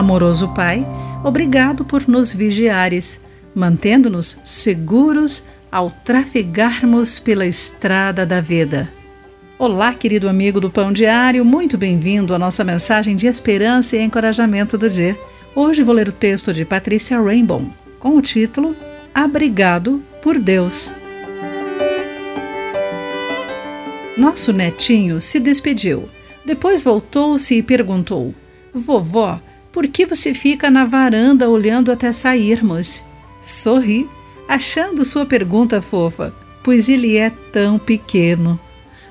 [0.00, 0.82] Amoroso Pai,
[1.22, 3.20] obrigado por nos vigiares,
[3.54, 8.90] mantendo-nos seguros ao trafegarmos pela estrada da vida.
[9.58, 14.78] Olá, querido amigo do Pão Diário, muito bem-vindo à nossa mensagem de esperança e encorajamento
[14.78, 15.18] do dia.
[15.54, 18.74] Hoje vou ler o texto de Patrícia Rainbow com o título
[19.14, 20.94] Abrigado por Deus.
[24.16, 26.08] Nosso netinho se despediu.
[26.42, 28.34] Depois voltou-se e perguntou:
[28.72, 29.38] Vovó,
[29.72, 33.02] por que você fica na varanda olhando até sairmos?
[33.40, 34.08] Sorri,
[34.48, 38.58] achando sua pergunta fofa, pois ele é tão pequeno.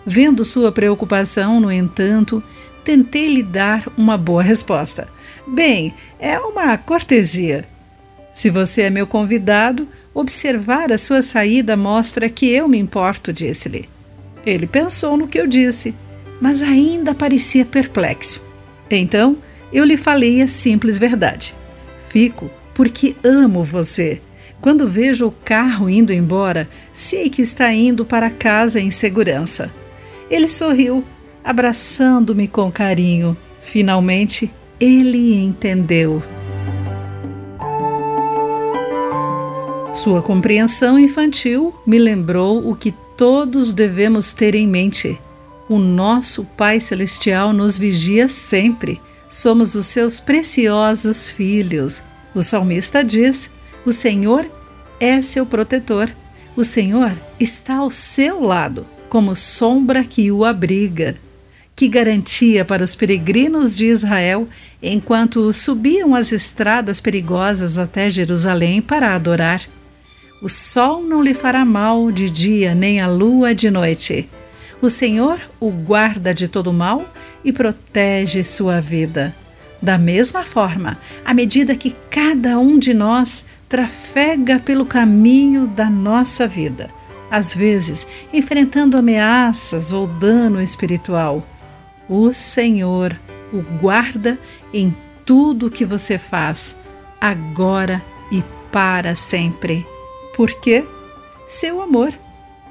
[0.05, 2.43] Vendo sua preocupação, no entanto,
[2.83, 5.07] tentei lhe dar uma boa resposta.
[5.47, 7.67] Bem, é uma cortesia.
[8.33, 13.87] Se você é meu convidado, observar a sua saída mostra que eu me importo, disse-lhe.
[14.45, 15.95] Ele pensou no que eu disse,
[16.39, 18.41] mas ainda parecia perplexo.
[18.89, 19.37] Então,
[19.71, 21.55] eu lhe falei a simples verdade.
[22.07, 24.21] Fico porque amo você.
[24.61, 29.71] Quando vejo o carro indo embora, sei que está indo para casa em segurança.
[30.29, 31.03] Ele sorriu,
[31.43, 33.37] abraçando-me com carinho.
[33.61, 36.21] Finalmente, ele entendeu.
[39.93, 45.19] Sua compreensão infantil me lembrou o que todos devemos ter em mente.
[45.67, 48.99] O nosso Pai Celestial nos vigia sempre
[49.29, 52.03] somos os seus preciosos filhos.
[52.33, 53.51] O salmista diz:
[53.85, 54.45] O Senhor
[54.99, 56.09] é seu protetor.
[56.55, 61.15] O Senhor está ao seu lado, como sombra que o abriga.
[61.75, 64.49] Que garantia para os peregrinos de Israel
[64.83, 69.61] enquanto subiam as estradas perigosas até Jerusalém para adorar.
[70.41, 74.27] O sol não lhe fará mal de dia, nem a lua de noite.
[74.81, 77.05] O Senhor o guarda de todo mal
[77.43, 79.35] e protege sua vida.
[79.81, 86.47] Da mesma forma, à medida que cada um de nós trafega pelo caminho da nossa
[86.47, 86.89] vida,
[87.29, 91.45] às vezes enfrentando ameaças ou dano espiritual,
[92.07, 93.15] o Senhor
[93.53, 94.39] o guarda
[94.73, 94.95] em
[95.25, 96.75] tudo que você faz,
[97.19, 98.01] agora
[98.31, 99.85] e para sempre.
[100.35, 100.85] Por quê?
[101.45, 102.13] Seu amor.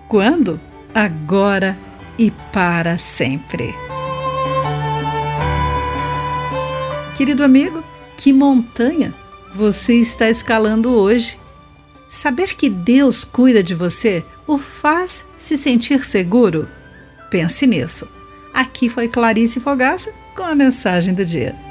[0.09, 0.61] Quando?
[0.95, 1.88] Agora e
[2.53, 3.75] para sempre.
[7.17, 7.83] Querido amigo,
[8.17, 9.15] que montanha
[9.55, 11.39] você está escalando hoje?
[12.09, 16.69] Saber que Deus cuida de você o faz se sentir seguro?
[17.31, 18.09] Pense nisso.
[18.53, 21.68] Aqui foi Clarice Fogaça com a mensagem do dia.